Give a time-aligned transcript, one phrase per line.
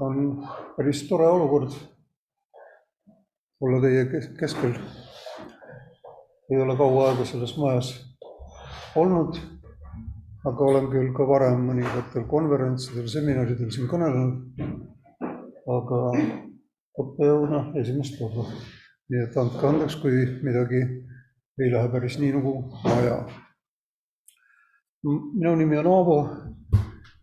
[0.00, 0.46] on
[0.76, 1.70] päris tore olukord
[3.60, 4.72] olla teie kes- keskel.
[6.50, 7.92] ei ole kaua aega selles majas
[8.96, 9.36] olnud,
[10.44, 14.42] aga olen küll ka varem mõningatel konverentsidel, seminaridel siin kõnelenud.
[15.76, 15.98] aga
[17.00, 18.48] õppejõuna esimest korda.
[19.10, 20.82] nii et andke andeks, kui midagi
[21.60, 22.52] ei lähe päris nii nagu
[22.84, 23.24] vaja.
[25.04, 26.18] minu nimi on Aavo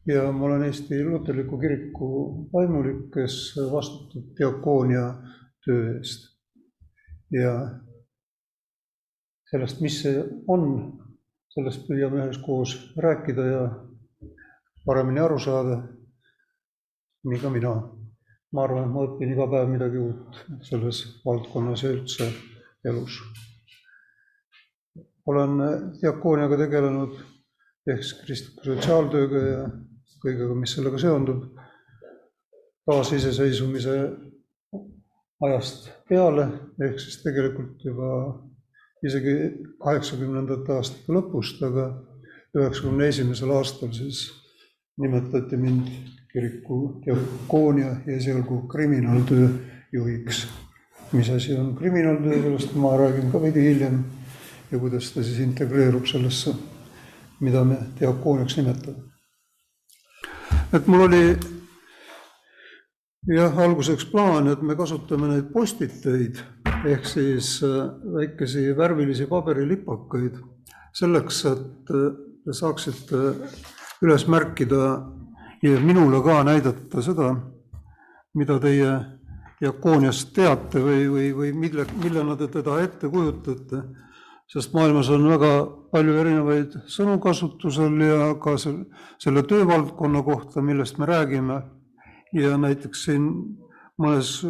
[0.08, 2.10] ja ma olen Eesti Luterliku Kiriku
[2.54, 5.06] vaimulik, kes vastutab diakoonia
[5.66, 6.30] töö eest.
[7.32, 7.54] ja
[9.52, 10.66] sellest, mis see on,
[11.54, 13.64] sellest püüame üheskoos rääkida ja
[14.86, 15.82] paremini aru saada.
[17.24, 17.74] nii ka mina.
[18.52, 22.32] ma arvan, et ma õpin iga päev midagi uut selles valdkonnas ja üldse
[22.86, 23.20] elus.
[25.26, 25.60] olen
[26.02, 27.20] diakooniaga tegelenud
[27.90, 29.62] ehk siis kristliku sotsiaaltööga ja
[30.24, 31.46] kõigega, mis sellega seondub,
[32.90, 33.96] taasiseseisvumise
[35.46, 36.46] ajast peale,
[36.84, 38.12] ehk siis tegelikult juba
[39.06, 39.36] isegi
[39.80, 41.90] kaheksakümnendate aastate lõpust, aga
[42.58, 44.26] üheksakümne esimesel aastal siis
[45.00, 45.92] nimetati mind
[46.34, 49.48] kiriku diakoonia ja esialgu kriminaaltöö
[49.92, 50.48] juhiks.
[51.12, 54.04] mis asi on kriminaaltöö, sellest ma räägin ka veidi hiljem.
[54.72, 56.54] Ja kuidas ta siis integreerub sellesse,
[57.40, 59.09] mida me diakooniaks nimetame
[60.74, 61.24] et mul oli
[63.28, 66.42] jah, alguseks plaan, et me kasutame neid postiteid
[66.86, 67.58] ehk siis
[68.14, 70.40] väikesi värvilisi paberilipakaid
[70.96, 71.94] selleks, et
[72.46, 73.24] te saaksite
[74.06, 74.84] üles märkida
[75.64, 77.34] ja minule ka näidata seda,
[78.38, 78.94] mida teie
[79.60, 83.84] diakooniast teate või, või, või mille, millena te teda ette kujutate
[84.50, 85.52] sest maailmas on väga
[85.94, 91.62] palju erinevaid sõnu kasutusel ja ka selle töövaldkonna kohta, millest me räägime.
[92.34, 93.24] ja näiteks siin
[93.98, 94.44] mõnes,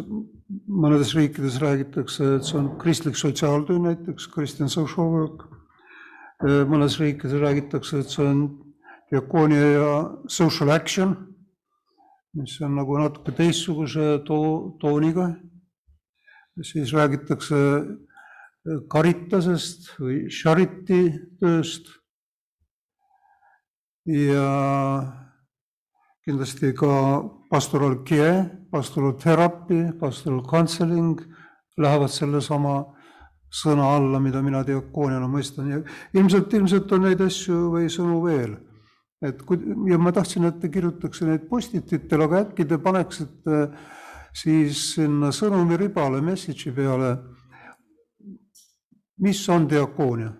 [0.68, 5.46] mõnedes riikides räägitakse, et see on kristlik sotsiaaltöö, näiteks Christian social work.
[6.68, 8.44] mõnes riikides räägitakse, et see on
[9.10, 9.88] diakoonia ja
[10.28, 11.16] social action,
[12.34, 15.34] mis on nagu natuke teistsuguse too, tooniga.
[16.62, 17.56] siis räägitakse
[18.64, 21.02] Caritasest või Charity
[21.40, 21.96] tööst.
[24.10, 24.46] ja
[26.26, 27.20] kindlasti ka
[27.50, 31.20] pastoral care, pastoral therapy, pastoral counseling
[31.78, 32.74] lähevad sellesama
[33.50, 35.80] sõna alla, mida mina diakooniana mõistan ja
[36.14, 38.56] ilmselt, ilmselt on neid asju või sõnu veel.
[39.22, 39.58] et kui,
[39.90, 43.58] ja ma tahtsin, et te kirjutaks neid postititele, aga äkki te paneksite
[44.32, 47.18] siis sinna sõnumiribale, message'i peale
[49.20, 50.32] mis on diakoonia?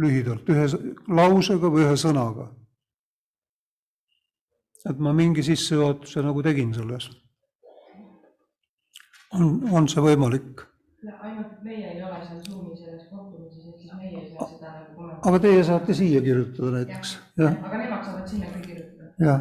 [0.00, 0.66] lühidalt, ühe
[1.12, 2.48] lausega või ühe sõnaga.
[4.88, 7.10] et ma mingi sissejuhatuse nagu tegin selles.
[9.38, 10.64] on, on see võimalik?
[11.02, 14.94] ainult meie ei ole seal Zoomi selles kohtumises, ehk siis meie ei saa seda nagu
[14.96, 15.28] kommenteerida.
[15.28, 17.56] aga teie saate siia kirjutada näiteks, jah?
[17.68, 19.14] aga nemad saavad sinna ka kirjutada.
[19.28, 19.40] jah,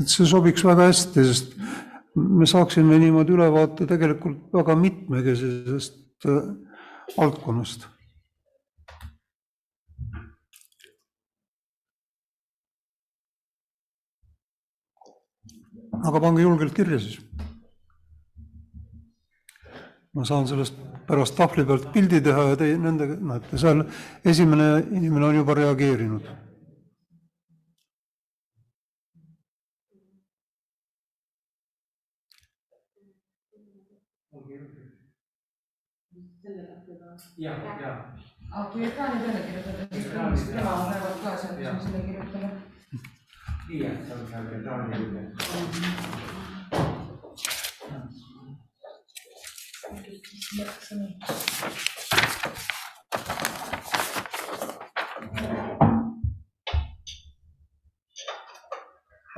[0.00, 1.56] et see sobiks väga hästi, sest
[2.16, 5.98] me saaksime niimoodi ülevaate tegelikult väga mitmekesisest
[7.16, 7.88] valdkonnast
[16.02, 17.20] aga pange julgelt kirja siis.
[20.12, 20.76] ma saan sellest
[21.08, 23.80] pärast tahvli pealt pildi teha ja teie nendega, näete, seal
[24.28, 26.26] esimene inimene on juba reageerinud.
[37.38, 37.52] Ja,
[37.82, 37.92] ja.
[38.50, 42.50] aga kui ekraani peale kirjutada, siis tema näevad ka seal, kus me sinna kirjutame
[43.70, 45.22] Iya, sama-sama tahun juga.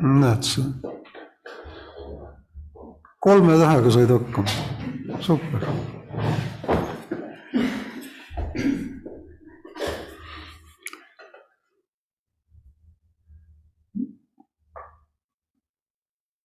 [0.05, 0.63] näed sa,
[3.21, 4.51] kolme tähega said hakkama,
[5.21, 5.63] super.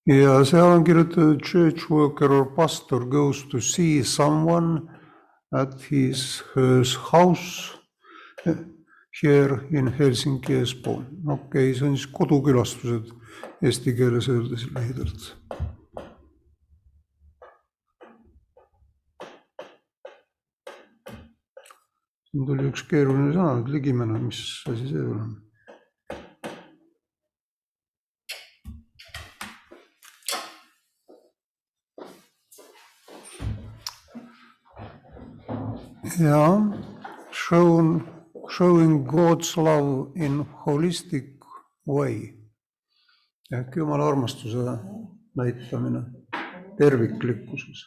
[0.10, 4.82] Ja seal on kirjutatud church worker or pastor goes to see someone
[5.54, 7.78] at his hers house
[9.22, 11.04] here in Helsingi Espoo.
[11.28, 13.12] okei okay,, see on siis kodukülastused
[13.62, 15.28] eesti keeles öeldes lühidalt.
[22.30, 25.38] siin tuli üks keeruline sõna, ligimene, mis asi see on?
[36.20, 36.62] Ja
[37.32, 38.08] shown,
[38.50, 41.40] showing God's love in holistic
[41.88, 42.40] way
[43.52, 44.58] ehk Jumala armastuse
[45.36, 46.02] näitamine
[46.78, 47.80] terviklikkuses.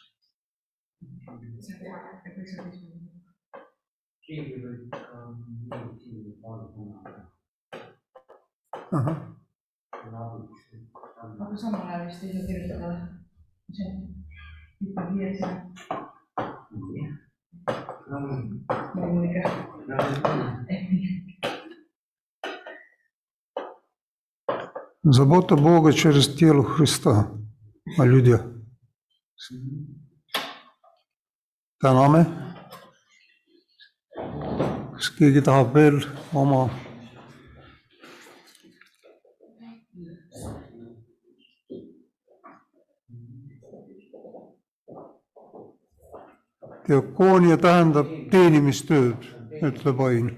[11.39, 13.23] Aga samal ajal vist ei saa kirjutada.
[13.73, 13.95] see on
[14.81, 15.23] ikkagi
[25.03, 27.27] Забота Бога через тело Христа
[27.97, 28.45] о людях.
[31.81, 32.25] Та наме?
[34.99, 36.69] Скигит Абель, Ома.
[46.88, 49.32] diakoonia tähendab teenimistööd,
[49.62, 50.36] ütleb Ain.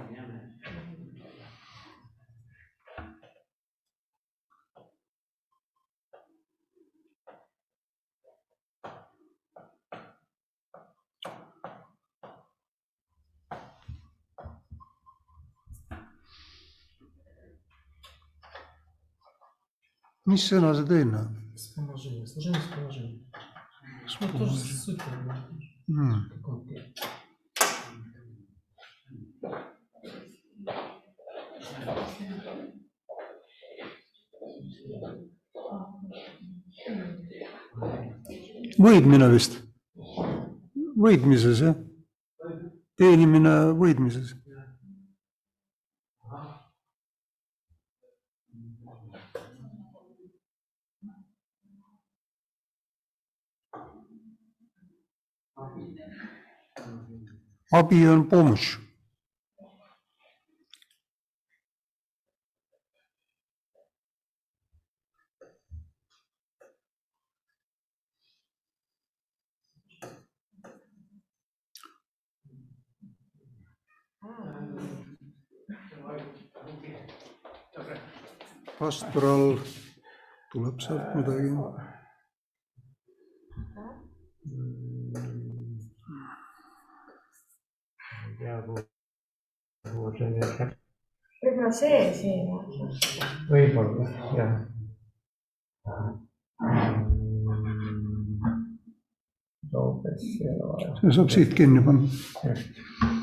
[20.30, 23.18] mis sõna see teine on Вспоможение, служение вспоможения.
[24.20, 25.34] Ну, тоже суть как бы,
[25.87, 26.25] Mm.
[38.81, 39.59] võidmine vist,
[40.97, 41.77] võidmises jah,
[42.99, 44.33] teenimine võidmises.
[57.71, 58.85] Abi on pomoš.
[78.85, 79.57] pastoral
[80.51, 81.51] tuleb sealt midagi.
[91.45, 92.47] Võib-olla see siin
[93.49, 94.05] võib-olla
[94.37, 94.55] jah.
[100.95, 103.14] See saab siit kinni panna.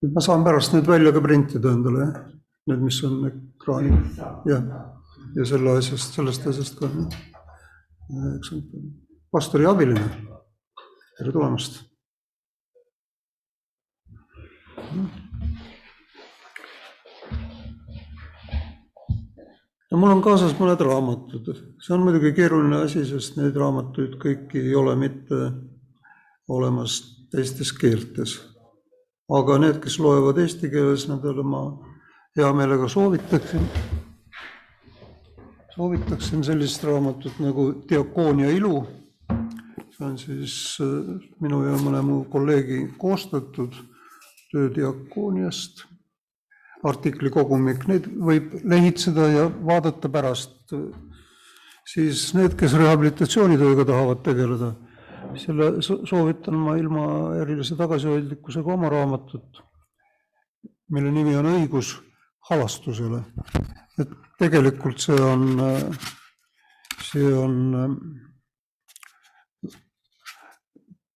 [0.00, 2.20] Nüüd ma saan pärast need välja ka printida endale, jah?
[2.70, 3.98] Need, mis on ekraanil,
[4.48, 4.64] jah.
[5.36, 6.88] ja selle asjast, sellest asjast ka.
[9.32, 10.08] pastori abiline,
[11.18, 11.82] tere tulemast.
[19.90, 21.50] ja mul on kaasas mõned raamatud,
[21.82, 25.50] see on muidugi keeruline asi, sest neid raamatuid kõiki ei ole mitte
[26.50, 28.38] olemas teistes keeltes
[29.30, 31.62] aga need, kes loevad eesti keeles, nendele ma
[32.38, 33.66] hea meelega soovitaksin,
[35.74, 38.86] soovitaksin sellist raamatut nagu Diakoonia ilu.
[39.90, 43.74] see on siis äh, minu ja mõne mu kolleegi koostatud
[44.50, 45.84] töö diakooniast,
[46.88, 50.72] artikli kogumik, neid võib lehitseda ja vaadata pärast.
[51.90, 54.72] siis need, kes rehabilitatsioonitööga tahavad tegeleda
[55.36, 57.04] selle so- soovitan ma ilma
[57.42, 59.62] erilise tagasihoidlikkusega oma raamatut,
[60.90, 61.94] mille nimi on Õigus
[62.50, 63.22] halastusele.
[64.00, 65.60] et tegelikult see on,
[67.04, 67.54] see on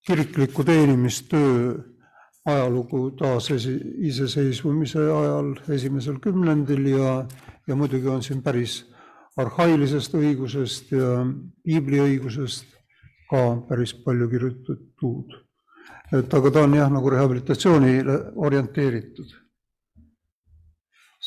[0.06, 1.74] kirikliku teenimistöö
[2.44, 7.24] ajalugu taasiseseisvumise ajal esimesel kümnendil ja,
[7.66, 8.82] ja muidugi on siin päris
[9.40, 11.24] arhailisest õigusest ja
[11.64, 12.73] piibliõigusest
[13.34, 15.40] ka päris palju kirjutatud.
[16.14, 19.32] et aga ta on jah, nagu rehabilitatsioonile orienteeritud.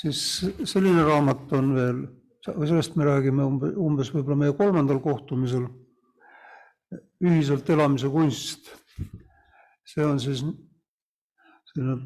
[0.02, 0.22] siis
[0.64, 2.00] selline raamat on veel,
[2.46, 5.68] sellest me räägime umbe, umbes võib-olla meie kolmandal kohtumisel,
[7.24, 8.72] ühiselt elamise kunst.
[9.86, 10.44] see on siis
[11.74, 12.00] selline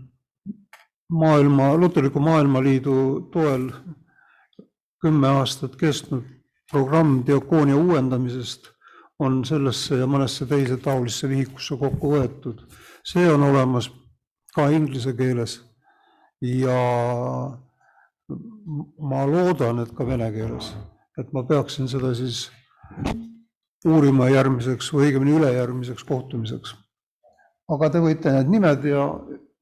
[1.11, 3.69] maailma, Luterliku Maailmaliidu toel
[5.01, 6.23] kümme aastat kestnud
[6.71, 8.70] programm diakoonia uuendamisest
[9.21, 12.63] on sellesse ja mõnesse teise taolisse vihikusse kokku võetud.
[13.05, 13.89] see on olemas
[14.55, 15.59] ka inglise keeles
[16.41, 16.77] ja
[19.11, 20.71] ma loodan, et ka vene keeles,
[21.19, 22.47] et ma peaksin seda siis
[23.85, 26.75] uurima järgmiseks või õigemini ülejärgmiseks kohtumiseks.
[27.71, 29.05] aga te võite need nimed ja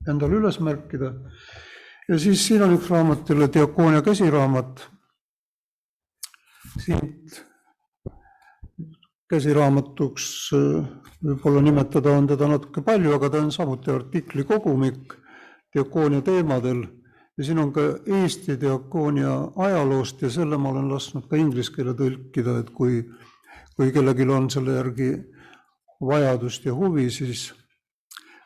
[0.08, 1.13] endale üles märkida.
[2.10, 4.88] ja siis siin on üks raamat jälle Diakoonia käsiraamat.
[6.80, 7.49] siit
[9.29, 10.25] käsiraamatuks
[10.57, 10.86] äh,
[11.24, 15.13] võib-olla nimetada on teda natuke palju, aga ta on samuti artikli kogumik
[15.74, 16.86] diakoonia teemadel
[17.38, 21.93] ja siin on ka Eesti diakoonia ajaloost ja selle ma olen lasknud ka inglise keele
[22.00, 23.03] tõlkida, et kui,
[23.75, 25.12] kui kellelgi on selle järgi
[26.01, 27.50] vajadust ja huvi, siis,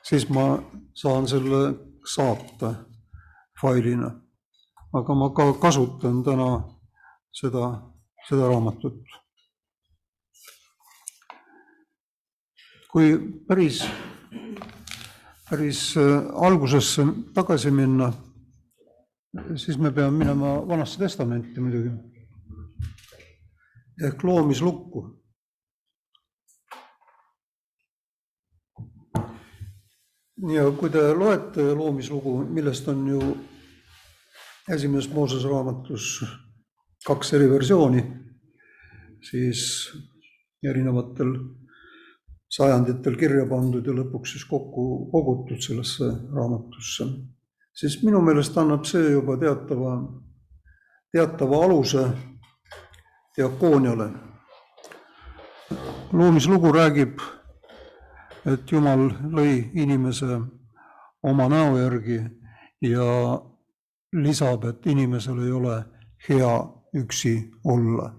[0.03, 0.57] siis ma
[0.93, 1.63] saan selle
[2.05, 2.75] saata
[3.61, 4.11] failina.
[4.93, 6.49] aga ma ka kasutan täna
[7.33, 7.69] seda,
[8.27, 9.22] seda raamatut
[12.93, 13.81] kui päris,
[15.49, 16.11] päris äh,
[16.45, 18.11] algusesse tagasi minna,
[19.57, 21.89] siis me peame minema Vanasse Testamenti muidugi
[24.03, 25.03] ehk loomislukku.
[30.53, 33.19] ja kui te loete loomislugu, millest on ju
[34.69, 36.17] esimeses Moosese raamatus
[37.07, 38.03] kaks eri versiooni,
[39.29, 39.61] siis
[40.63, 41.31] erinevatel
[42.53, 47.07] sajanditel kirja pandud ja lõpuks siis kokku kogutud sellesse raamatusse,
[47.73, 49.95] siis minu meelest annab see juba teatava,
[51.11, 52.05] teatava aluse
[53.37, 54.11] diakooniale.
[56.13, 57.21] loomislugu räägib,
[58.45, 60.37] et Jumal lõi inimese
[61.23, 62.19] oma näo järgi
[62.81, 63.07] ja
[64.13, 65.79] lisab, et inimesel ei ole
[66.29, 66.53] hea
[67.01, 67.33] üksi
[67.63, 68.13] olla.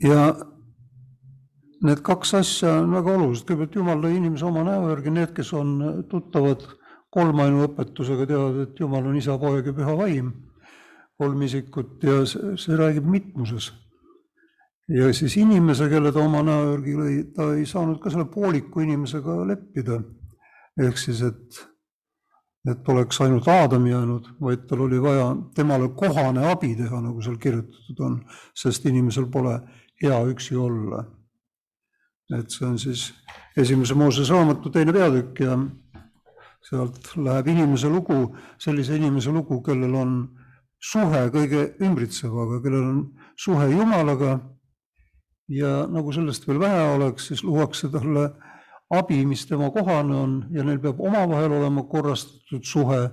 [0.00, 0.51] ja
[1.82, 5.52] need kaks asja on väga olulised, kõigepealt Jumal lõi inimese oma näo järgi, need, kes
[5.58, 5.74] on
[6.10, 6.64] tuttavad
[7.12, 10.30] kolmainuõpetusega, teavad, et Jumal on isa, poeg ja püha vaim,
[11.18, 13.72] kolm isikut ja see, see räägib mitmuses.
[14.88, 18.80] ja siis inimese, kelle ta oma näo järgi lõi, ta ei saanud ka selle pooliku
[18.80, 20.00] inimesega leppida.
[20.78, 21.58] ehk siis, et,
[22.70, 27.36] et oleks ainult Aadam jäänud, vaid tal oli vaja temale kohane abi teha, nagu seal
[27.42, 28.20] kirjutatud on,
[28.54, 29.58] sest inimesel pole
[30.02, 31.02] hea üksi olla
[32.38, 33.12] et see on siis
[33.56, 35.56] esimese Moosese raamatu teine peatükk ja
[36.62, 40.14] sealt läheb inimese lugu, sellise inimese lugu, kellel on
[40.82, 43.02] suhe kõige ümbritsevaga, kellel on
[43.36, 44.40] suhe Jumalaga.
[45.52, 48.30] ja nagu sellest veel vähe oleks, siis luuakse talle
[48.94, 53.10] abi, mis tema kohane on ja neil peab omavahel olema korrastatud suhe.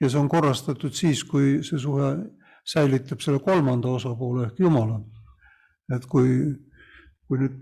[0.00, 2.16] ja see on korrastatud siis, kui see suhe
[2.64, 5.00] säilitab selle kolmanda osapoole ehk Jumala.
[5.94, 6.54] et kui,
[7.28, 7.58] kui nüüd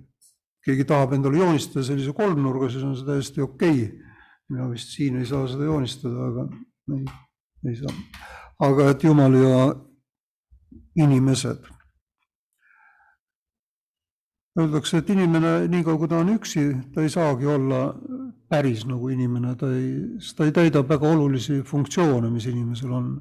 [0.64, 4.11] keegi tahab endale joonistada sellise kolmnurga, siis on see täiesti okei okay..
[4.52, 6.47] mina vist siin ei saa seda joonistada, aga
[6.97, 7.04] ei,
[7.71, 7.95] ei saa.
[8.69, 9.61] aga et Jumal ja
[11.02, 11.71] inimesed.
[14.61, 17.87] Öeldakse, et inimene, niikaua kui ta on üksi, ta ei saagi olla
[18.52, 23.14] päris nagu inimene, ta ei, sest ta ei täida väga olulisi funktsioone, mis inimesel on.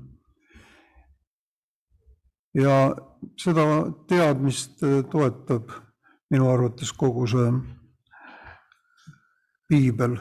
[2.51, 2.91] ja
[3.39, 3.63] seda
[4.11, 5.71] teadmist toetab
[6.31, 7.51] minu arvates kogu see
[9.67, 10.17] piibel.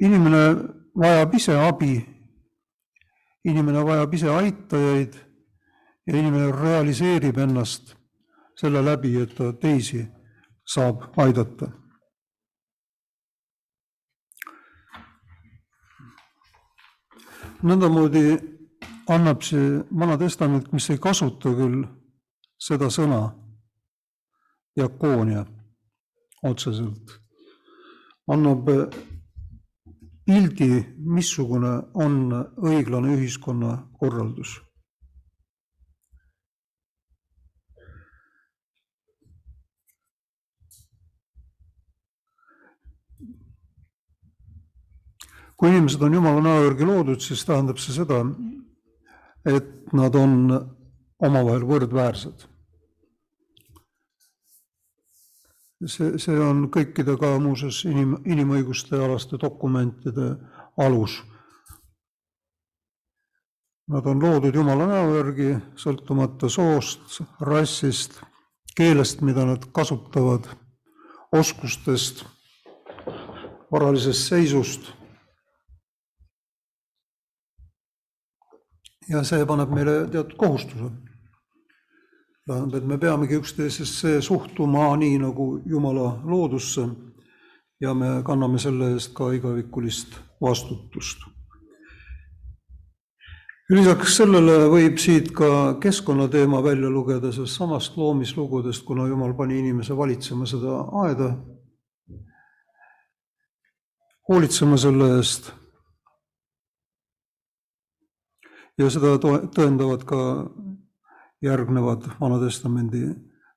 [0.00, 0.42] inimene
[0.94, 1.94] vajab ise abi,
[3.44, 5.14] inimene vajab ise aitajaid
[6.06, 7.96] ja inimene realiseerib ennast
[8.60, 10.04] selle läbi, et ta teisi
[10.74, 11.72] saab aidata.
[17.62, 18.22] nõndamoodi
[19.14, 21.84] annab see Vana Testament, mis ei kasuta küll
[22.62, 23.22] seda sõna,
[24.76, 25.42] diakoonia
[26.46, 27.16] otseselt,
[28.30, 28.68] annab
[30.26, 32.20] pildi, missugune on
[32.62, 34.60] õiglane ühiskonnakorraldus.
[45.62, 48.16] kui inimesed on Jumala näo järgi loodud, siis tähendab see seda,
[49.46, 50.32] et nad on
[51.22, 52.48] omavahel võrdväärsed
[55.86, 60.34] see, see on kõikide ka muuseas inim, inimõiguste alaste dokumentide
[60.80, 61.20] alus.
[63.92, 68.20] Nad on loodud Jumala näo järgi, sõltumata soost, rassist,
[68.78, 70.46] keelest, mida nad kasutavad,
[71.32, 72.24] oskustest,
[73.72, 74.92] varalisest seisust.
[79.10, 80.86] ja see paneb meile teatud kohustuse
[82.52, 86.86] tähendab, et me peamegi üksteisesse suhtuma nii nagu Jumala loodusse
[87.80, 91.28] ja me kanname selle eest ka igavikulist vastutust.
[93.72, 99.96] lisaks sellele võib siit ka keskkonnateema välja lugeda sellest samast loomislugudest, kuna Jumal pani inimese
[99.96, 101.30] valitsema seda aeda,
[104.28, 105.52] hoolitsema selle eest.
[108.78, 109.16] ja seda
[109.56, 110.20] tõendavad ka
[111.42, 113.08] järgnevad Vana-testamendi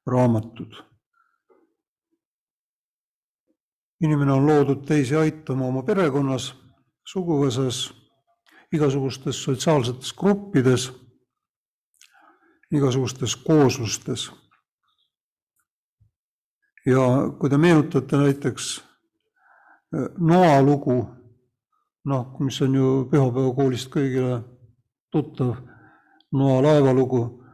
[0.05, 0.73] raamatud.
[4.01, 6.53] inimene on loodud teisi aitama oma perekonnas,
[7.07, 7.93] suguvõsas,
[8.73, 10.91] igasugustes sotsiaalsetes gruppides,
[12.71, 14.31] igasugustes kooslustes.
[16.85, 17.01] ja
[17.39, 21.07] kui te meenutate näiteks eh, Noa lugu,
[22.05, 24.43] noh, mis on ju pühapäevakoolist kõigile
[25.11, 25.55] tuttav,
[26.31, 27.44] Noa laevalugu,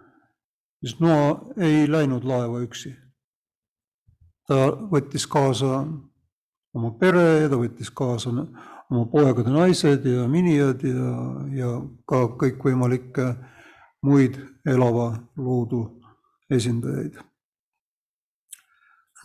[0.81, 2.95] siis Noa ei läinud laeva üksi.
[4.47, 5.85] ta võttis kaasa
[6.73, 8.31] oma pere, ta võttis kaasa
[8.91, 11.11] oma poegade naised ja minijad ja,
[11.55, 11.71] ja
[12.05, 13.27] ka kõikvõimalikke
[14.03, 15.83] muid elava loodu
[16.51, 17.19] esindajaid.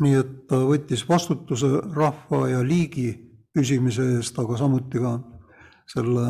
[0.01, 3.09] nii et ta võttis vastutuse rahva ja liigi
[3.57, 5.15] püsimise eest, aga samuti ka
[5.89, 6.27] selle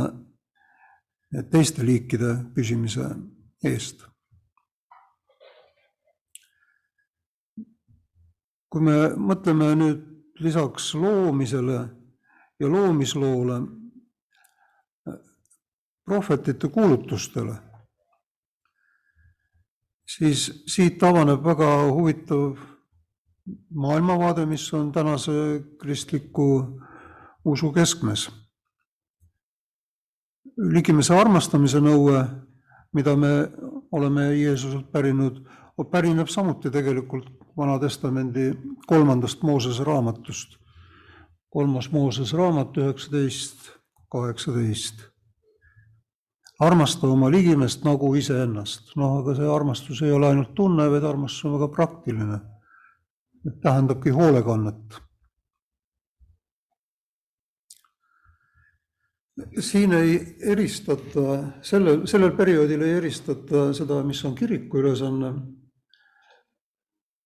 [1.50, 3.08] teiste liikide püsimise
[3.64, 4.06] eest.
[8.70, 10.04] Kui me mõtleme nüüd
[10.42, 11.78] lisaks loomisele
[12.60, 13.60] ja loomisloole
[16.06, 17.54] prohvetite kuulutustele,
[20.06, 22.54] siis siit avaneb väga huvitav
[23.70, 25.32] maailmavaade, mis on tänase
[25.80, 26.80] kristliku
[27.44, 28.30] usu keskmes.
[30.56, 32.22] ligimese armastamise nõue,
[32.92, 33.28] mida me
[33.92, 35.42] oleme Jeesuselt pärinud,
[35.84, 38.52] pärineb samuti tegelikult Vana-testamendi
[38.86, 40.56] kolmandast Moosese raamatust.
[41.48, 43.70] kolmas Moosese raamat üheksateist,
[44.08, 44.94] kaheksateist.
[46.60, 48.96] armasta oma ligimest nagu iseennast.
[48.96, 52.40] noh, aga see armastus ei ole ainult tunne, vaid armastus on väga praktiline.
[53.62, 55.00] tähendabki hoolekannet.
[59.60, 65.34] siin ei eristata, sellel, sellel perioodil ei eristata seda, mis on kiriku ülesanne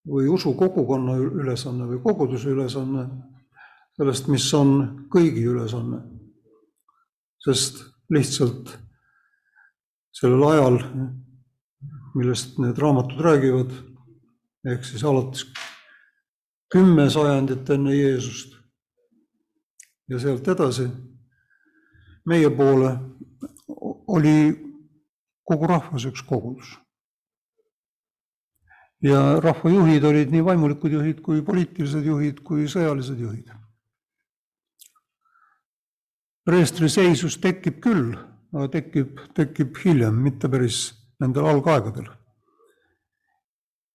[0.07, 3.05] või usukogukonna ülesanne või koguduse ülesanne,
[3.97, 4.73] sellest, mis on
[5.13, 6.01] kõigi ülesanne.
[7.41, 7.79] sest
[8.13, 8.69] lihtsalt
[10.13, 10.75] sellel ajal,
[12.13, 13.71] millest need raamatud räägivad,
[14.69, 15.47] ehk siis alates
[16.71, 18.53] kümme sajandit enne Jeesust
[20.09, 20.85] ja sealt edasi,
[22.29, 22.93] meie poole
[24.07, 24.37] oli
[25.47, 26.75] kogu rahvas üks kogudus
[29.01, 33.49] ja rahvajuhid olid nii vaimulikud juhid kui poliitilised juhid kui sõjalised juhid.
[36.45, 38.15] preestri seisus tekib küll,
[38.53, 40.79] aga tekib, tekib hiljem, mitte päris
[41.21, 42.09] nendel algaegadel.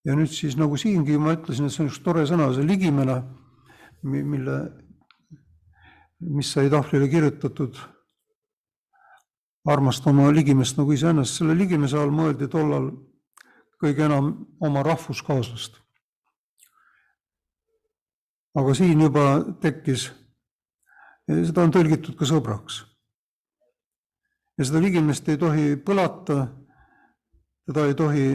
[0.07, 3.21] ja nüüd siis nagu siingi ma ütlesin, et see on üks tore sõna, see ligimene,
[4.03, 4.57] mille,
[6.19, 7.79] mis sai tahvlile kirjutatud,
[9.67, 12.91] armasta oma ligimest nagu iseennast, selle ligimese all mõeldi tollal
[13.81, 15.81] kõige enam oma rahvuskaaslast.
[18.57, 19.23] aga siin juba
[19.61, 20.07] tekkis,
[21.29, 22.85] seda on tõlgitud ka sõbraks.
[24.57, 26.47] ja seda ligimest ei tohi põlata,
[27.65, 28.25] teda ei tohi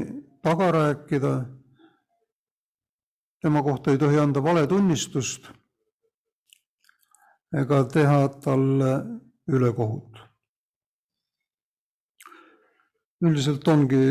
[0.43, 1.33] taga rääkida,
[3.43, 5.51] tema kohta ei tohi anda valetunnistust
[7.53, 8.93] ega teha talle
[9.49, 10.21] ülekohut.
[13.23, 14.03] üldiselt ongi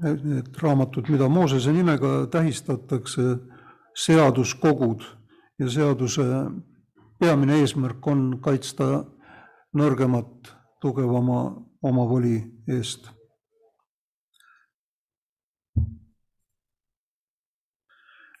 [0.00, 3.22] need raamatud, mida Moosese nimega tähistatakse,
[3.94, 5.02] seaduskogud
[5.58, 6.24] ja seaduse
[7.20, 9.04] peamine eesmärk on kaitsta
[9.76, 11.42] nõrgemat tugevama
[11.82, 13.10] omavoli eest.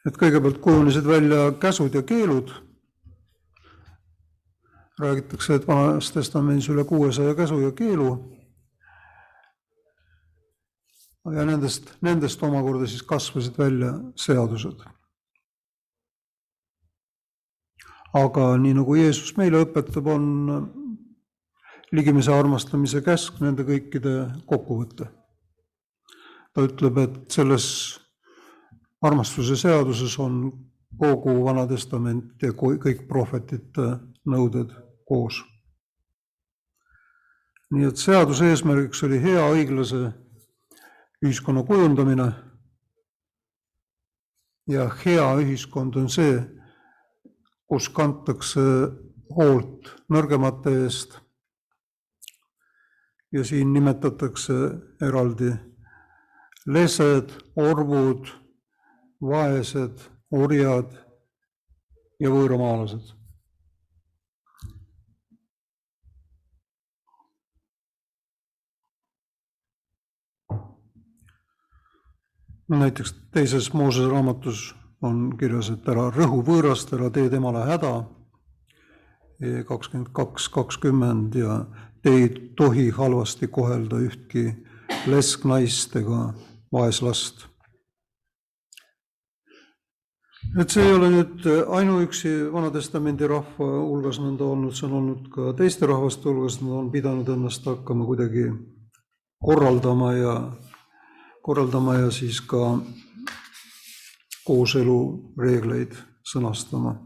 [0.02, 2.50] et kõigepealt kujunesid välja käsud ja keelud.
[4.98, 8.41] räägitakse, et vanas testamendis üle kuuesaja käsu ja keelu
[11.30, 14.82] ja nendest, nendest omakorda siis kasvasid välja seadused.
[18.12, 20.24] aga nii nagu Jeesus meile õpetab, on
[21.92, 25.08] ligimese armastamise käsk nende kõikide kokkuvõte.
[26.52, 27.66] ta ütleb, et selles
[29.00, 30.52] armastuse seaduses on
[30.98, 34.74] kogu Vana Testament ja kõik prohvetite nõuded
[35.08, 35.42] koos.
[37.72, 40.12] nii et seaduse eesmärgiks oli hea, õiglase
[41.22, 42.32] ühiskonna kujundamine.
[44.68, 46.36] ja hea ühiskond on see,
[47.66, 48.62] kus kantakse
[49.36, 51.18] hoolt nõrgemate eest.
[53.32, 54.58] ja siin nimetatakse
[55.02, 55.52] eraldi
[56.66, 58.28] lesed, orvud,
[59.20, 60.92] vaesed, orjad
[62.20, 63.21] ja võõramaalased
[72.78, 77.94] näiteks teises Moosese raamatus on kirjas, et ära rõhu võõrast, ära tee temale häda.
[79.66, 81.64] kakskümmend kaks, kakskümmend ja
[82.02, 84.44] te ei tohi halvasti kohelda ühtki
[85.06, 86.34] lesknaist ega
[86.72, 87.48] vaeslast.
[90.60, 95.52] et see ei ole nüüd ainuüksi Vana-testamendi rahva hulgas nõnda olnud, see on olnud ka
[95.58, 98.50] teiste rahvaste hulgas, nad on pidanud ennast hakkama kuidagi
[99.42, 100.34] korraldama ja
[101.42, 102.78] korraldama ja siis ka
[104.46, 104.98] kooselu
[105.38, 105.96] reegleid
[106.32, 106.96] sõnastama.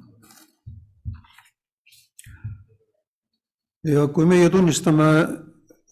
[3.87, 5.05] ja kui meie tunnistame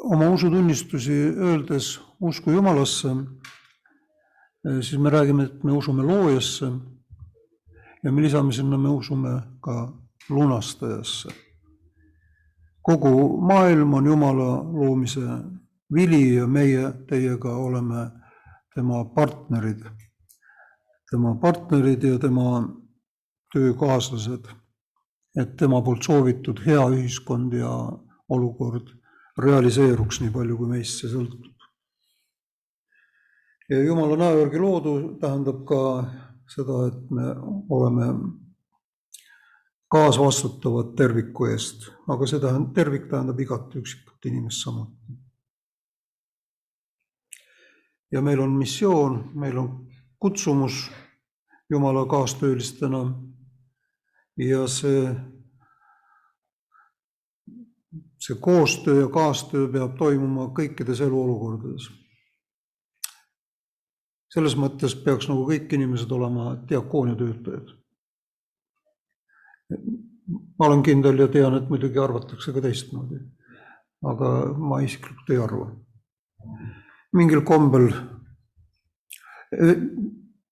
[0.03, 3.09] oma usutunnistusi öeldes usku Jumalasse,
[4.81, 6.67] siis me räägime, et me usume loojasse
[8.05, 9.93] ja me lisame sinna, me usume ka
[10.29, 11.29] lunastajasse.
[12.83, 15.21] kogu maailm on Jumala loomise
[15.95, 18.11] vili ja meie teiega oleme
[18.75, 19.85] tema partnerid,
[21.11, 22.65] tema partnerid ja tema
[23.55, 24.49] töökaaslased,
[25.39, 27.71] et tema poolt soovitud hea ühiskond ja
[28.29, 28.91] olukord
[29.39, 31.51] realiseeruks nii palju, kui meist see sõltub.
[33.71, 35.81] ja Jumala näo järgi loodu tähendab ka
[36.51, 37.31] seda, et me
[37.71, 38.09] oleme
[39.95, 45.24] kaasvastutavad terviku eest, aga see tähendab, tervik tähendab igat üksikut inimest samuti
[48.15, 49.87] ja meil on missioon, meil on
[50.19, 50.91] kutsumus
[51.71, 52.99] Jumala kaastöölistena
[54.37, 55.15] ja see,
[58.21, 61.89] see koostöö ja kaastöö peab toimuma kõikides eluolukordades.
[64.35, 67.75] selles mõttes peaks nagu kõik inimesed olema diakoonia töötajad.
[70.59, 73.19] ma olen kindel ja tean, et muidugi arvatakse ka teistmoodi,
[74.05, 75.71] aga ma isiklikult ei arva
[77.15, 77.89] mingil kombel,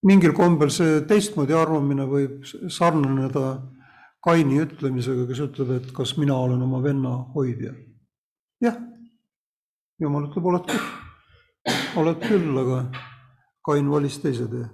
[0.06, 3.60] mingil kombel see teistmoodi arvamine võib sarnaneda
[4.22, 7.72] Kaini ütlemisega, kes ütleb, et kas mina olen oma venna hoidja.
[8.62, 8.76] jah,
[9.98, 10.84] jumal ütleb, oled küll,
[11.98, 12.84] oled küll, aga
[13.66, 14.68] Kain valis teise tee.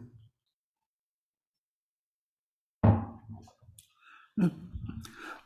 [4.38, 4.68] nüüd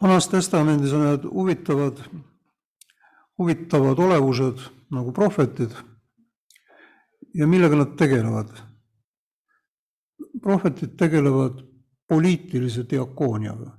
[0.02, 2.02] vanas testamendis on need huvitavad,
[3.38, 5.72] huvitavad olevused nagu prohvetid
[7.34, 8.50] ja millega nad tegelevad?
[10.42, 11.60] prohvetid tegelevad
[12.08, 13.78] poliitilise diakooniaga.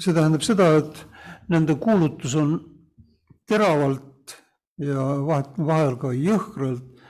[0.00, 0.98] see tähendab seda, et
[1.48, 2.50] nende kuulutus on
[3.48, 4.34] teravalt
[4.78, 7.00] ja vahet, vahel ka jõhkralt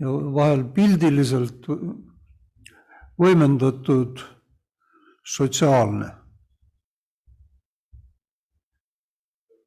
[0.00, 1.68] ja vahel pildiliselt
[3.20, 4.20] võimendatud
[5.36, 6.10] sotsiaalne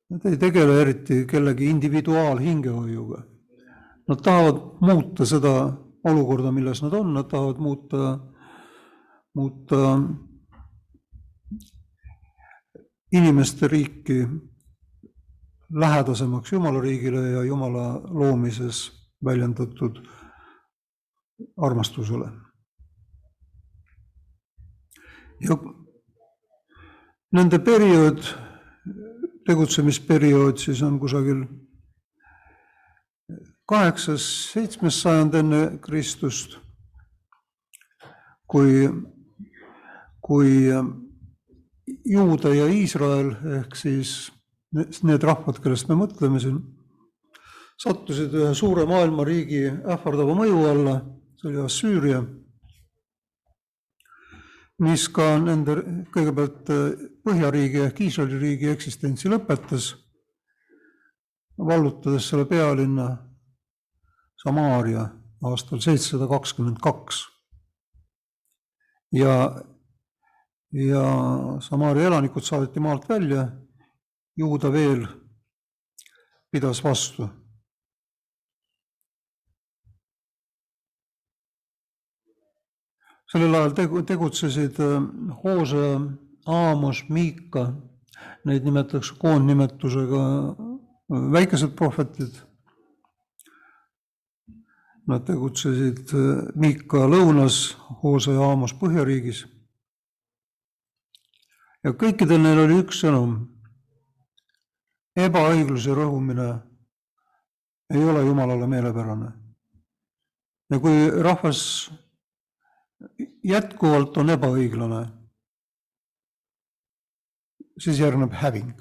[0.09, 3.23] Nad ei tegele eriti kellegi individuaalhingehoiuga.
[4.07, 5.51] Nad tahavad muuta seda
[6.07, 8.19] olukorda, milles nad on, nad tahavad muuta,
[9.35, 9.99] muuta
[13.11, 14.21] inimeste riiki
[15.73, 18.91] lähedasemaks Jumala riigile ja Jumala loomises
[19.25, 19.99] väljendatud
[21.57, 22.31] armastusele.
[25.39, 25.57] ja
[27.33, 28.23] nende periood
[29.47, 31.43] tegutsemisperiood siis on kusagil
[33.67, 36.57] kaheksas, seitsmes sajand enne Kristust,
[38.47, 38.87] kui,
[40.23, 40.53] kui
[42.07, 44.15] Juuda ja Iisrael ehk siis
[45.07, 46.59] need rahvad, kellest me mõtleme siin,
[47.79, 49.63] sattusid ühe suure maailmariigi
[49.95, 50.99] ähvardava mõju alla,
[51.39, 52.21] see oli Assüüria
[54.83, 55.79] mis ka nende
[56.13, 56.69] kõigepealt
[57.27, 59.89] Põhjariigi ehk Iisraeli riigi eksistentsi lõpetas,
[61.59, 63.07] vallutades selle pealinna
[64.39, 65.01] Samaaria
[65.49, 67.25] aastal seitsesada kakskümmend kaks.
[69.11, 69.33] ja,
[70.71, 71.03] ja
[71.67, 73.49] Samaaria elanikud saadeti maalt välja,
[74.37, 75.03] Juuda veel
[76.51, 77.27] pidas vastu
[83.31, 85.01] sellel ajal tegu, tegutsesid äh,
[85.43, 85.83] Hoose,
[86.47, 87.73] Aamos, Miika,
[88.47, 92.47] neid nimetatakse koondnimetusega äh, väikesed prohvetid
[95.07, 99.45] Nad tegutsesid äh, Miika lõunas, Hoose ja Aamos põhjariigis.
[101.83, 103.37] ja kõikidel neil oli üks sõnum.
[105.15, 106.47] ebaõigluse rõhumine
[107.95, 109.31] ei ole Jumalale meelepärane.
[110.69, 111.91] ja kui rahvas
[113.43, 115.01] jätkuvalt on ebaõiglane,
[117.79, 118.73] siis järgneb häving.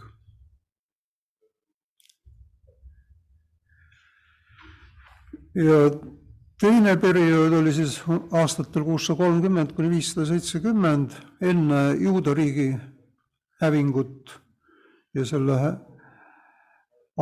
[5.57, 5.77] ja
[6.61, 12.75] teine periood oli siis aastatel kuussada kolmkümmend kuni viissada seitsekümmend enne Juuda riigi
[13.63, 14.35] hävingut
[15.17, 15.57] ja selle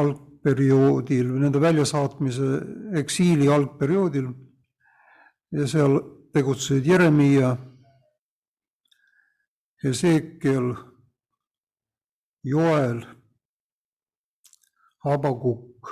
[0.03, 2.49] algperioodil või nende väljasaatmise
[2.99, 4.33] eksiili algperioodil
[5.55, 6.01] ja seal
[6.35, 7.53] tegutsesid Jeremiia,
[9.85, 10.73] Hesekiel,
[12.45, 13.01] Joel,
[15.05, 15.89] Habakuk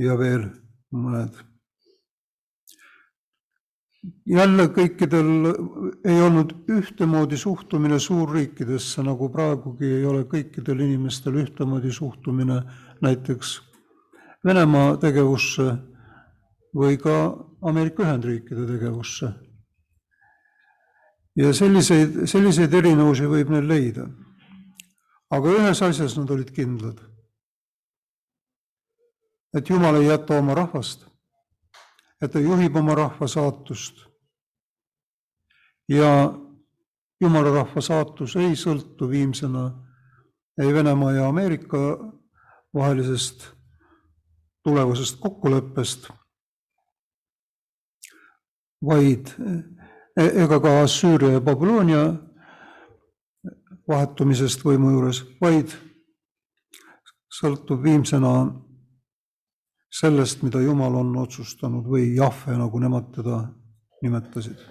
[0.00, 0.48] ja veel
[0.92, 1.44] mõned.
[4.26, 5.28] jälle kõikidel
[6.04, 12.60] ei olnud ühtemoodi suhtumine suurriikidesse, nagu praegugi ei ole kõikidel inimestel ühtemoodi suhtumine
[13.02, 13.56] näiteks
[14.46, 15.72] Venemaa tegevusse
[16.76, 17.16] või ka
[17.62, 19.32] Ameerika Ühendriikide tegevusse.
[21.36, 24.06] ja selliseid, selliseid erinevusi võib neil leida.
[25.30, 27.00] Aga ühes asjas nad olid kindlad.
[29.56, 31.06] et Jumal ei jäta oma rahvast,
[32.22, 34.04] et ta juhib oma rahva saatust.
[35.88, 36.32] ja
[37.20, 39.70] Jumala rahva saatus ei sõltu viimsena
[40.60, 41.78] ei Venemaa ja Ameerika
[42.74, 43.46] vahelisest
[44.64, 46.10] tulevasest kokkuleppest
[48.84, 49.32] vaid
[50.16, 52.04] e-, ega ka Assüüria ja Babyloonia
[53.88, 55.74] vahetumisest võimu juures, vaid
[57.32, 58.32] sõltub viimsena
[59.92, 63.44] sellest, mida Jumal on otsustanud või Jahve, nagu nemad teda
[64.02, 64.64] nimetasid.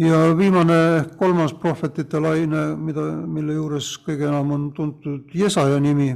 [0.00, 0.74] ja viimane,
[1.18, 6.14] kolmas prohvetite laine, mida, mille juures kõige enam on tuntud Jesaja nimi,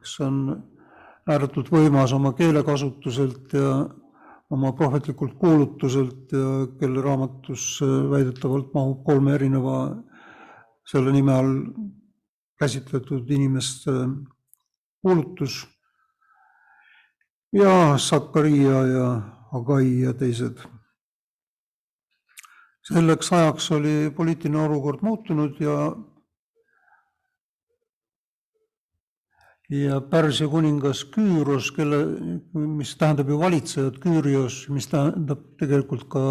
[0.00, 0.38] kes on
[1.28, 3.74] ääretult võimas oma keelekasutuselt ja
[4.52, 9.76] oma prohvetlikult kuulutuselt ja kelle raamatus väidetavalt mahub kolme erineva
[10.84, 11.54] selle nime all
[12.60, 13.90] käsitletud inimeste
[15.02, 15.66] kuulutus.
[17.52, 19.08] ja Sakaria ja
[19.52, 20.60] Agai ja teised.
[22.92, 25.96] selleks ajaks oli poliitiline olukord muutunud ja
[29.72, 32.02] ja Pärsia kuningas Küüros, kelle,
[32.52, 36.22] mis tähendab ju valitsejat, Küürios, mis tähendab tegelikult ka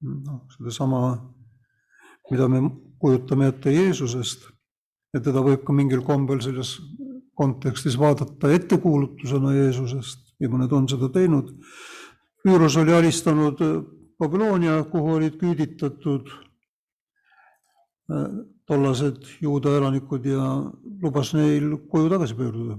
[0.00, 1.02] noh, sedasama,
[2.30, 2.62] mida me
[3.00, 4.48] kujutame ette Jeesusest,
[5.12, 6.78] ja teda võib ka mingil kombel selles
[7.36, 11.52] kontekstis vaadata ettekuulutusena Jeesusest ja mõned on seda teinud.
[12.40, 13.60] Küüros oli alistanud
[14.20, 16.28] Babyloonia, kuhu olid küüditatud
[18.70, 20.44] tollased juuda elanikud ja
[21.02, 22.78] lubas neil koju tagasi pöörduda.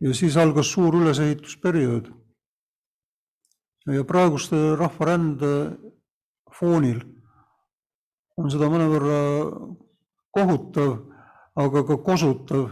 [0.00, 2.10] ja siis algas suur ülesehitusperiood.
[3.86, 5.78] ja praeguste rahvarände
[6.58, 7.00] foonil
[8.36, 9.20] on seda mõnevõrra
[10.32, 10.92] kohutav,
[11.56, 12.68] aga ka kosutav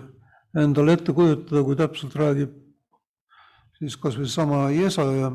[0.56, 2.52] endale ette kujutada, kui täpselt räägib
[3.78, 5.33] siis kas või sama Jesaja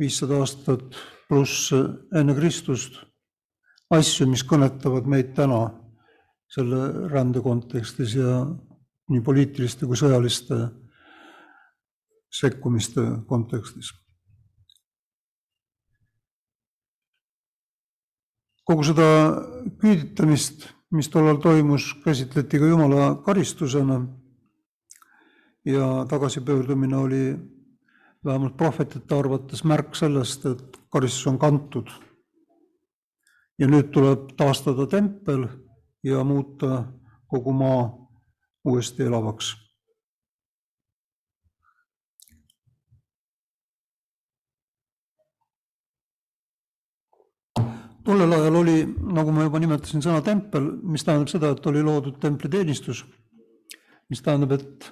[0.00, 0.96] viissada aastat
[1.28, 1.68] pluss
[2.16, 3.09] enne Kristust
[3.90, 5.64] asju, mis kõnetavad meid täna
[6.50, 8.44] selle rände kontekstis ja
[9.10, 10.60] nii poliitiliste kui sõjaliste
[12.40, 13.94] sekkumiste kontekstis.
[18.70, 19.04] kogu seda
[19.82, 23.96] küüditamist, mis tollal toimus, käsitleti ka Jumala karistusena
[25.66, 27.24] ja tagasipöördumine oli
[28.24, 31.90] vähemalt prohvetite arvates märk sellest, et karistus on kantud
[33.60, 35.44] ja nüüd tuleb taastada tempel
[36.04, 36.84] ja muuta
[37.28, 37.82] kogu maa
[38.64, 39.56] uuesti elavaks.
[48.04, 48.78] tollel ajal oli,
[49.14, 53.04] nagu ma juba nimetasin, sõna tempel, mis tähendab seda, et oli loodud templiteenistus,
[54.10, 54.88] mis tähendab, et,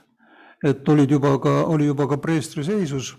[0.62, 3.14] et olid juba ka, oli juba ka preestri seisus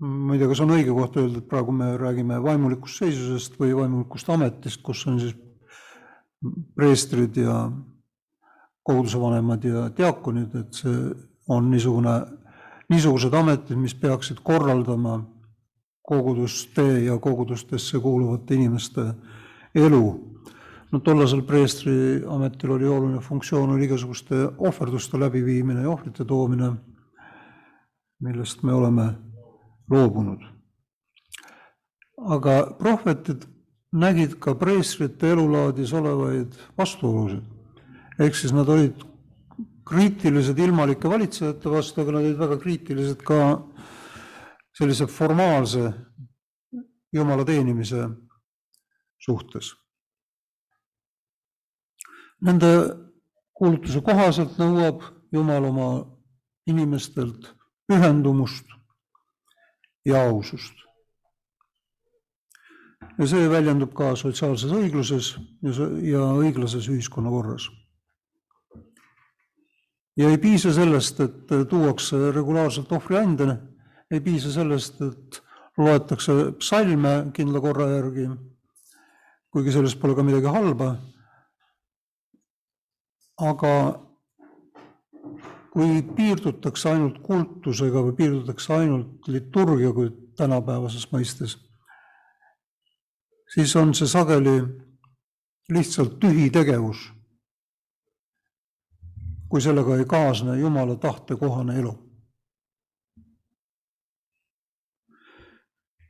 [0.00, 3.74] ma ei tea, kas on õige koht öelda, et praegu me räägime vaimulikust seisusest või
[3.74, 5.34] vaimulikust ametist, kus on siis
[6.78, 7.64] preestrid ja
[8.86, 11.00] kogudusevanemad ja diaakonid, et see
[11.50, 12.14] on niisugune,
[12.92, 15.18] niisugused ametid, mis peaksid korraldama
[16.08, 19.10] koguduste ja kogudustesse kuuluvate inimeste
[19.74, 20.04] elu.
[20.92, 26.70] no tollasel preestri ametil oli oluline funktsioon, oli igasuguste ohverduste läbiviimine ja ohvrite toomine,
[28.24, 29.10] millest me oleme
[29.90, 30.40] loobunud.
[32.18, 33.44] aga prohvetid
[33.92, 37.44] nägid ka preestrite elulaadis olevaid vastuolusid.
[38.18, 39.04] ehk siis nad olid
[39.88, 43.38] kriitilised ilmalike valitsejate vastu, aga nad olid väga kriitilised ka
[44.78, 45.92] sellise formaalse
[47.12, 48.08] jumala teenimise
[49.18, 49.72] suhtes.
[52.40, 52.70] Nende
[53.54, 55.88] kuulutuse kohaselt nõuab Jumal oma
[56.70, 57.50] inimestelt
[57.84, 58.77] pühendumust
[60.04, 60.74] ja ausust.
[63.18, 67.68] ja see väljendub ka sotsiaalses õigluses ja, ja õiglases ühiskonnakorras
[70.18, 73.52] ja ei piisa sellest, et tuuakse regulaarselt ohvriande,
[74.10, 75.42] ei piisa sellest, et
[75.78, 78.26] loetakse psalme kindla korra järgi,
[79.54, 80.96] kuigi selles pole ka midagi halba.
[83.38, 83.72] aga
[85.72, 91.58] kui piirdutakse ainult kultusega või piirdutakse ainult liturgiaga, kui tänapäevases mõistes,
[93.54, 94.58] siis on see sageli
[95.68, 97.08] lihtsalt tühi tegevus
[99.48, 101.94] kui sellega ei kaasne Jumala tahte kohane elu.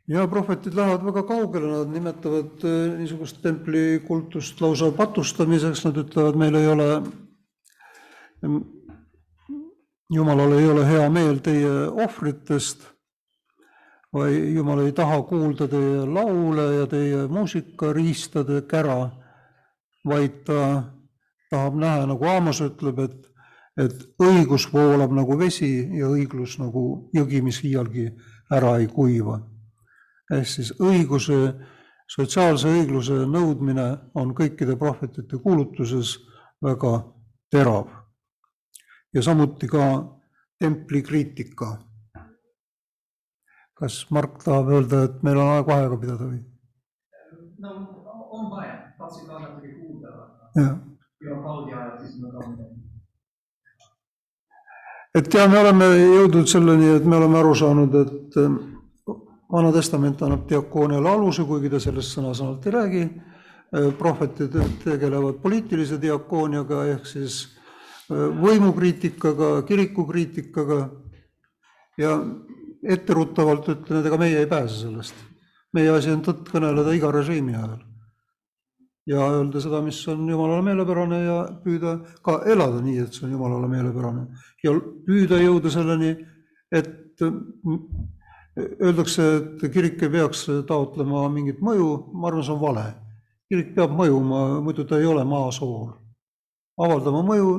[0.08, 6.56] ja prohvetid lähevad väga kaugele, nad nimetavad eh, niisugust templikultust lausa patustamiseks, nad ütlevad, meil
[6.56, 6.86] ei ole,
[10.14, 12.86] Jumalal ei ole hea meel teie ohvritest,
[14.14, 19.10] või Jumal ei taha kuulda teie laule ja teie muusikariistade kära,
[20.08, 20.62] vaid ta
[21.50, 23.28] tahab näha, nagu Aamos ütleb, et,
[23.76, 28.08] et õigus voolab nagu vesi ja õiglus nagu jõgi, mis iialgi
[28.52, 29.40] ära ei kuiva.
[30.32, 31.54] ehk siis õiguse,
[32.08, 36.18] sotsiaalse õigluse nõudmine on kõikide prohvetite kuulutuses
[36.64, 37.04] väga
[37.50, 37.88] terav.
[39.14, 39.84] Ja samuti ka
[40.58, 41.76] templi kriitika.
[43.78, 46.40] kas Mark tahab öelda, et meil on aeg vaheaega pidada või?
[47.62, 47.74] no
[48.30, 50.14] on vaja, tahtsin ka natuke kuulda,
[50.56, 50.76] jah
[51.26, 52.74] ja paudi ajal siis me ka midagi.
[55.14, 58.58] et ja me oleme jõudnud selleni, et me oleme aru saanud, et äh,
[59.52, 63.08] Vana Testament annab diakooniale aluse, kuigi ta sellest sõna-sõnalt ei räägi.
[63.98, 67.57] prohvetid tegelevad poliitilise diakooniaga ehk siis äh,
[68.08, 70.90] võimukriitikaga, kirikukriitikaga.
[71.98, 72.12] ja
[72.82, 75.14] etteruttavalt ütlen, et ega meie ei pääse sellest.
[75.74, 77.78] meie asi on tõtt kõneleda iga režiimi ajal
[79.08, 81.94] ja öelda seda, mis on Jumalale meelepärane ja püüda
[82.24, 84.26] ka elada nii, et see on Jumalale meelepärane.
[84.64, 84.74] ja
[85.06, 86.10] püüda jõuda selleni,
[86.72, 87.22] et
[88.58, 92.84] öeldakse, et kirik ei peaks taotlema mingit mõju, ma arvan, see on vale.
[93.48, 95.92] kirik peab mõjuma, muidu ta ei ole maasool.
[96.78, 97.52] avaldama mõju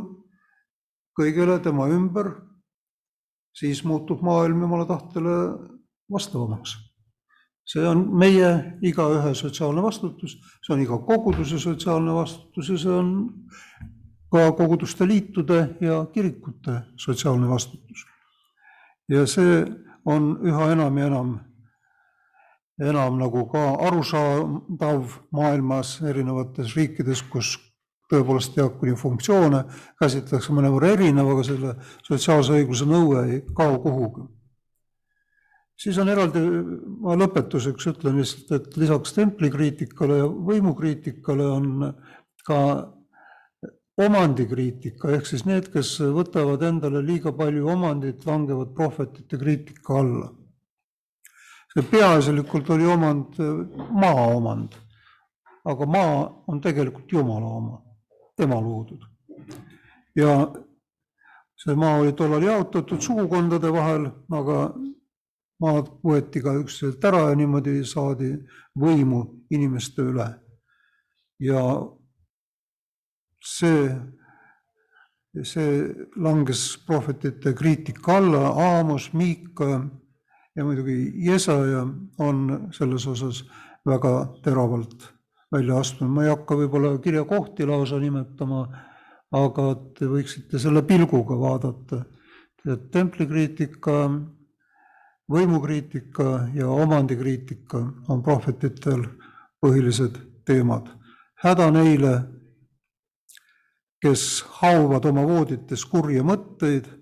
[1.19, 2.31] kõigele tema ümber,
[3.55, 5.35] siis muutub maailm Jumala tahtele
[6.09, 6.77] vastavamaks
[7.69, 8.49] see on meie
[8.81, 13.11] igaühe sotsiaalne vastutus, see on iga koguduse sotsiaalne vastutus ja see on
[14.33, 18.05] ka koguduste liitude ja kirikute sotsiaalne vastutus.
[19.09, 19.65] ja see
[20.05, 21.31] on üha enam ja enam,
[22.81, 27.57] enam nagu ka arusaadav maailmas erinevates riikides, kus
[28.09, 29.63] tõepoolest diakoni funktsioone
[30.01, 34.27] käsitletakse mõnevõrra erineva, aga selle sotsiaalse õigluse nõue ei kao kuhugi
[35.79, 36.41] siis on eraldi,
[37.03, 41.69] ma lõpetuseks ütlen lihtsalt, et lisaks templikriitikale ja võimukriitikale on
[42.47, 42.59] ka
[43.99, 50.35] omandikriitika, ehk siis need, kes võtavad endale liiga palju omandit, langevad prohvetite kriitika alla.
[51.69, 53.35] see peaasjalikult oli omand,
[54.03, 54.73] maaomand,
[55.69, 56.15] aga maa
[56.49, 57.75] on tegelikult Jumala oma,
[58.39, 59.03] tema loodud.
[60.15, 60.33] ja
[61.59, 64.59] see maa oli tollal jaotatud sugukondade vahel, aga
[65.59, 68.31] maad võeti ka üksteiselt ära ja niimoodi saadi
[68.79, 69.21] võimu
[69.51, 70.29] inimeste üle.
[71.39, 71.63] ja
[73.43, 73.91] see,
[75.43, 75.75] see
[76.15, 79.83] langes prohvetite kriitika alla, Aamos, Miika
[80.55, 81.85] ja muidugi Jesaja
[82.19, 83.43] on selles osas
[83.87, 84.13] väga
[84.43, 85.18] teravalt
[85.51, 88.63] välja astunud, ma ei hakka võib-olla kirjakohti lausa nimetama,
[89.35, 89.65] aga
[89.97, 92.03] te võiksite selle pilguga vaadata,
[92.65, 93.95] et templikriitika
[95.29, 99.05] võimukriitika ja omandikriitika on prohvetitel
[99.61, 100.89] põhilised teemad.
[101.39, 102.13] häda neile,
[104.01, 106.99] kes haavad oma voodites kurje mõtteid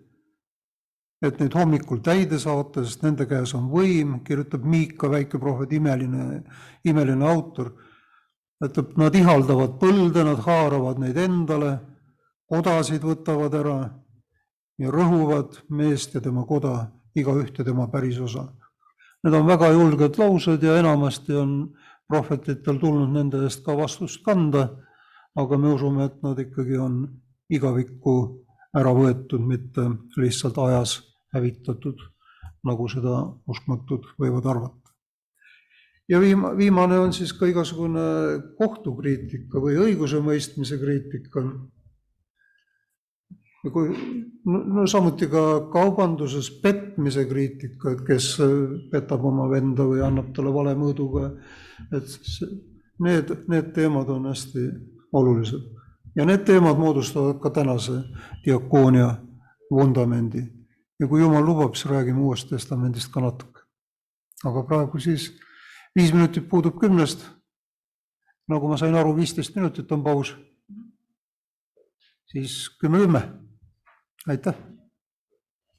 [1.22, 6.43] et neid hommikul täide saata, sest nende käes on võim, kirjutab Miika, väike prohvet, imeline,
[6.86, 7.74] imeline autor.
[8.64, 11.78] Ütleb, nad ihaldavad põlde, nad haaravad neid endale,
[12.49, 13.80] kodasid võtavad ära
[14.82, 16.88] ja rõhuvad meest ja tema koda,
[17.18, 18.47] igaühte tema pärisosa.
[19.26, 21.53] Need on väga julged laused ja enamasti on
[22.08, 24.68] prohvetitel tulnud nende eest ka vastust kanda,
[25.38, 27.01] aga me usume, et nad ikkagi on
[27.49, 28.14] igavikku
[28.78, 30.99] ära võetud, mitte lihtsalt ajas
[31.34, 31.99] hävitatud,
[32.68, 34.87] nagu seda uskmatud võivad arvata.
[36.10, 38.03] Ja viima-, viimane on siis ka igasugune
[38.60, 41.43] kohtukriitika või õigusemõistmise kriitika.
[43.68, 43.89] kui,
[44.45, 45.43] no, no samuti ka
[45.74, 48.30] kaubanduses petmise kriitika, et kes
[48.91, 51.34] petab oma venda või annab talle vale mõõduga,
[51.91, 52.16] et
[53.03, 54.70] need, need teemad on hästi
[55.14, 55.74] olulised.
[56.16, 58.03] ja need teemad moodustavad ka tänase
[58.45, 59.16] diakoonia
[59.72, 60.45] vundamendi.
[60.99, 63.62] ja kui jumal lubab, siis räägime Uuest Testamendist ka natuke.
[64.45, 65.34] aga praegu siis
[65.98, 67.26] viis minutit puudub kümnest.
[68.48, 70.36] nagu ma sain aru, viisteist minutit on paus.
[72.32, 73.22] siis kümme-kümme.
[74.28, 74.77] aitäh